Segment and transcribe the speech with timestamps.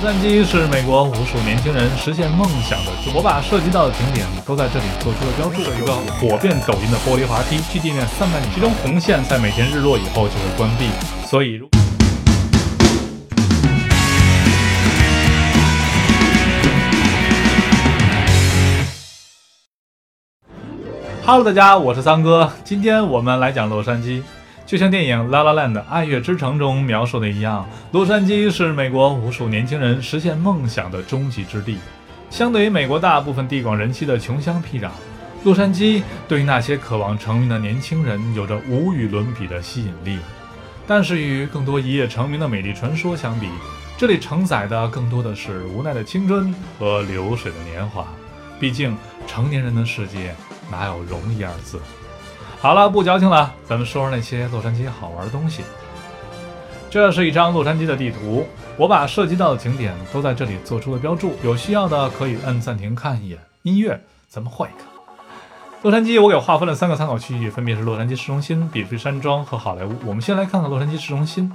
[0.00, 2.92] 洛杉矶是美国无数年轻人实现梦想的。
[3.12, 5.60] 我把涉及到的景点都在这里做出了标注。
[5.60, 10.86] 一个火遍抖音的玻璃滑梯，距地面三百米，其中红线在每天日落以后就会关闭。
[11.26, 11.68] 所以，如
[21.26, 22.52] Hello，大家，我是三哥。
[22.62, 24.22] 今天我们来讲洛杉矶。
[24.68, 31.78] 就像电影《La La Land》《爱乐之城》中描述的一样，洛杉矶是美国无数年轻人实现梦想的终极之地。
[32.28, 34.90] 相对于美国大部分地广人稀的穷乡僻壤，
[35.42, 40.18] 洛杉矶对于那些渴望成名的年轻人有着无与伦比的吸引力。
[40.86, 43.48] 但是与更多一夜成名的美丽传说相比，
[43.96, 48.06] 这里承载的更多的是无奈的青春和流水的年华。
[48.60, 48.94] 毕竟，
[49.26, 50.34] 成年人的世界
[50.70, 51.80] 哪有容易二字？
[52.60, 55.62] 好了，不矫情了，咱们说说那些洛杉矶好玩的东西。
[56.90, 58.44] 这是一张洛杉矶的地图，
[58.76, 63.38] 我把涉及到的景点都在这里做出了标注，有需要的可以按暂停看一眼。
[63.62, 64.80] 音乐，咱们换一个。
[65.82, 69.94] 洛杉矶，我给划分了三个参考区域，分别是洛杉矶市中心、比弗山庄和好莱坞。
[70.04, 71.52] 我们先来看看洛杉矶市中心。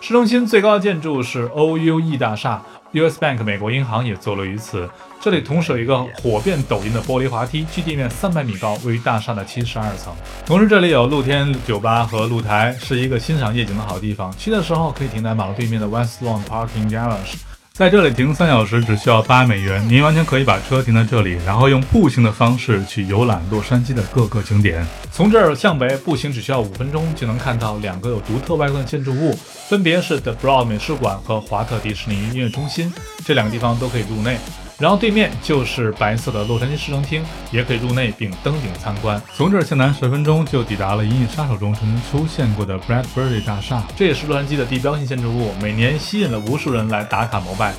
[0.00, 2.62] 市中心最高的建筑是 OUE 大厦。
[2.92, 3.20] U.S.
[3.20, 4.88] Bank 美国银行也坐落于此。
[5.20, 10.12] 这里同时有一个火遍抖音的玻璃滑梯，距地面三百米高，位于大厦的七十二层。
[10.44, 14.34] 同时，这里有露天酒吧和露台，是一个欣赏夜景的好地方。
[14.36, 17.49] 去的时候可以停在马路对面的 West Lawn Parking Garage。
[17.80, 24.86] 在这里停三小时只需要八美元，您完全可以把车停在这里，然后用步行的方式去游览洛杉矶的各个景点。
[25.10, 29.34] 从这儿向北步行只需要五分钟，就能看到两个有独特外观的建筑物，
[29.66, 32.92] 分别是 The Broad 美术馆和华特迪士尼音乐中心。
[33.24, 34.36] 这两个地方都可以入内。
[34.80, 39.20] 然后对面就是白色的洛杉矶市政厅，也可以入内并登顶参观。
[39.36, 47.74] 从这儿向南十分钟就抵达了《银翼杀手》中曾经出现过的 Bradbury 大厦，这也是洛杉矶的地标性建筑物，每年吸引了无数人来打卡膜拜。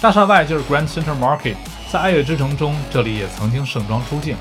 [0.00, 1.56] 大厦外就是 Grand Center Market，
[1.92, 4.34] 在爱乐之城中，这里也曾经盛装出镜。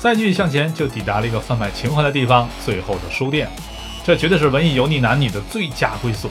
[0.00, 3.48] 再继续向前就抵达了一个贩卖情怀的地方——最后的书店，
[4.04, 6.28] 这绝对是文艺油腻男女的最佳归宿。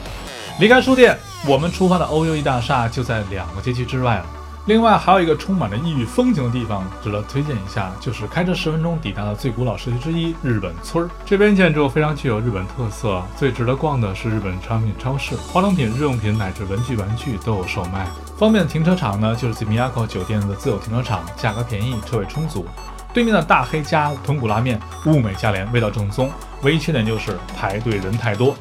[0.60, 1.16] 离开书店，
[1.46, 4.26] 我们出发的 OUE 大厦就在两个街区之外了。
[4.66, 11.10] 另外还有一个充满着异域风情的地方值得推荐一下，就是开车十分钟抵达的最古老社区之一——日本村儿。
[11.26, 18.06] 这边建筑非常具有日本特色，最值得逛的是日本商品超市，化妆品、日用品乃至文具、玩具都有售卖。
[18.38, 22.64] 方便的停车场呢，就是 Miyako 酒店的自有停车场，价格便宜，车位充足。
[23.12, 26.30] 对面的大黑家豚骨拉面，物美价廉，味道正宗，
[26.62, 28.54] 唯一缺点就是排队人太多。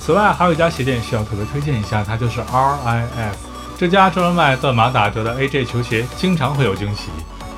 [0.00, 3.53] 此外，还有一家鞋店需要特别推荐一下，它就是 RIF。
[3.76, 7.10] 这家专门卖断码打折的 AJ 球鞋，经常会有惊喜。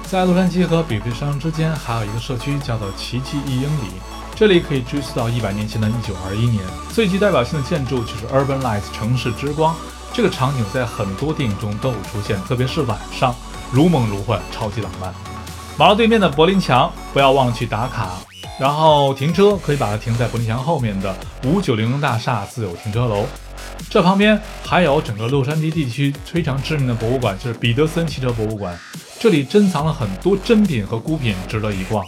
[0.09, 3.91] 在洛杉矶和比弗山之间，还有一个社区叫做奇迹一英里，
[4.35, 6.65] 这里可以追溯到一百年前的1921年。
[6.89, 9.75] 最具代表性的建筑就是 Urban Lights 城市之光，
[10.13, 13.35] 这个场景在很多电影中都有出现，特别是晚上，
[13.71, 15.13] 如梦如幻，超级浪漫。
[15.77, 18.11] 马路对面的柏林墙，不要忘了去打卡。
[18.59, 23.27] 然后停车可以把它停在柏林墙后面的五九零零大厦自有停车楼。
[23.89, 28.79] 这旁边还有整个洛杉矶地区非常知名的博物馆，就是彼得森汽车博物馆。
[29.19, 32.05] 这里珍藏了很多珍品和孤品，值得一逛。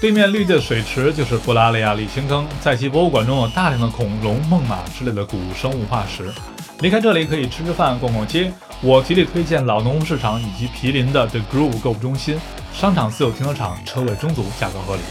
[0.00, 6.28] 对面绿地的水池就是布拉利亚沥青坑，在其博物馆中有大量的恐龙、猛犸之类的古生物化石。
[6.80, 8.52] 离开这里可以吃吃饭、逛逛街。
[8.80, 12.36] 我极力推荐老农夫市场以及毗邻的 The Grove 购物中心。
[12.74, 15.02] 商场自有停车场，车位充足，价格合理。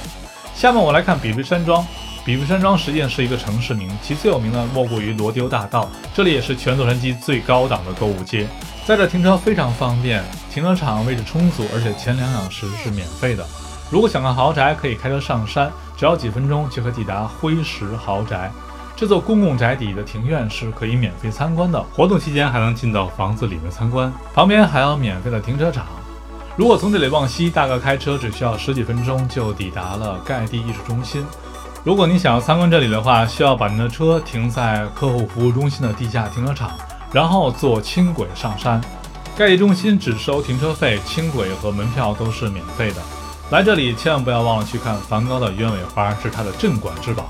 [0.54, 1.88] 下面我来看比弗山庄。
[2.24, 5.90] 比弗山庄实际上是一个城市名，其最有名的莫过于罗丢大道。
[6.14, 8.48] 这里也是全洛杉矶最高档的购物街，
[8.86, 10.24] 在这停车非常方便，
[10.54, 13.44] 停车场位置充足，而且前两小时是免费的。
[13.90, 18.52] 如果想看豪宅，可以开车上山，只要几分钟就可抵达辉石豪宅。
[18.96, 25.88] 这座公共宅邸的庭院是可以免费参观的，活动期间还能进到房子里面参观，旁边还有免费的停车场。
[26.56, 31.26] 如果从这里往西，大概开车只需要十几分钟就抵达了盖蒂艺术中心。
[31.84, 36.70] 如果你想要参观这里的话，需要把您的车停在客户服务中心的地下停车场，
[37.12, 38.80] 然后坐轻轨上山。
[39.36, 43.02] 盖蒂中心只收停车费，轻轨和门票都是免费的。
[43.50, 47.26] 来这里千万不要忘了去看梵高的鸢尾花，是他的镇馆之宝。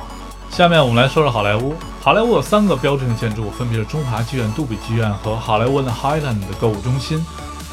[0.49, 1.73] 下面我们来说说好莱坞。
[2.01, 7.25] 好莱坞有三个标志性建筑，分别是中华剧院、杜比剧院和好莱坞的 Highland 的购物中心。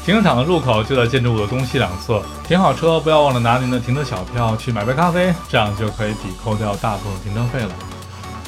[0.05, 2.23] 停车场的入口就在建筑物的东西两侧。
[2.47, 7.69] 停好车，不要忘了拿您的停车小票去买杯咖啡，这样就可以抵扣掉大部分停车费了。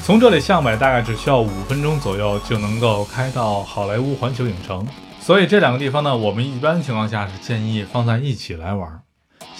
[0.02, 4.84] 从这里向北大概只需要五分钟左右就能够开到好莱坞环球影城。
[5.20, 9.00] 所以这两个地方呢，我们一般情况下是建议放在一起来玩。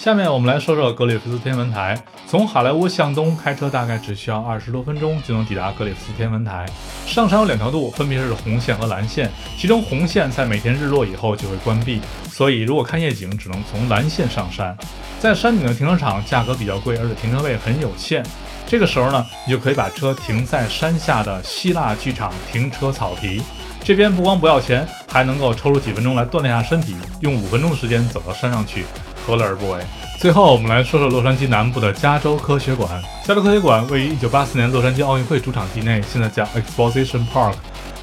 [0.03, 1.97] 下面我们来说说格里夫斯天文台。
[2.27, 6.65] 从好莱坞向东开车大概只需要二十多分钟就能抵达格里夫斯天文台。
[7.05, 9.31] 上山有两条路，分别是红线和蓝线。
[9.57, 14.77] 其中红线在每天日落以后就会关闭，所以如果看夜景，只能从蓝线上山。
[15.21, 18.21] 在山顶的停车场价格比较贵，而且停车位很有限。
[18.67, 23.41] 这个时候呢，你就可以把车停在山下的希腊剧场停车草皮。
[23.83, 28.85] 这边不光不要钱，还能够抽出几分钟来锻炼下身体，用五分钟的时间走到山上去。
[29.27, 29.79] 何乐而不为？
[30.19, 32.89] 最后，我们来说说洛杉矶南部的加州科学馆。
[33.25, 37.55] 加州科学馆位于1984年洛杉矶奥运会主场地内，现在叫 Exposition Park。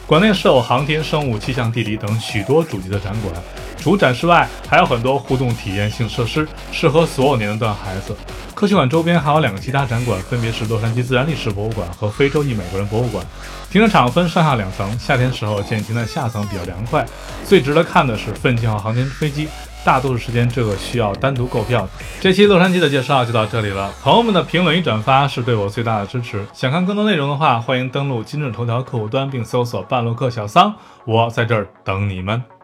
[0.06, 3.35] 馆内设有航天、生物、气象、地理等许多主题的展馆。
[3.81, 8.15] 除展示外，还有很多互动体验性设施，适合所有年龄段孩子。
[8.55, 13.25] 科学馆周边还有两个其他展馆，分别是洛杉矶自然历史博物馆和非洲裔美国人博物馆。
[13.71, 17.06] 停车场分上下两层，夏天时候建议停在下层比较凉快。
[17.44, 19.49] 最值得看的是奋进号航天飞机。
[19.82, 21.88] 大多数时间，这个需要单独购票。
[22.21, 26.44] 这期洛杉矶的介绍就到这里了，朋友们的评论与转发是对我最大的支持。
[26.53, 30.75] 想看更多内容的话，欢迎登录今日头条客户端并搜索“半路客小桑”，
[31.06, 32.60] 我在这儿等你们。